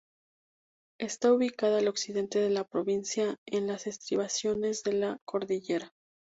Está 0.99 1.31
ubicada 1.31 1.77
al 1.77 1.87
occidente 1.87 2.39
de 2.39 2.49
la 2.49 2.63
provincia, 2.63 3.37
en 3.45 3.67
las 3.67 3.85
estribaciones 3.85 4.81
de 4.81 4.93
la 4.93 5.19
cordillera. 5.25 5.93